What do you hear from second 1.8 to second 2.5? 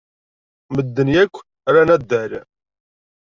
addal.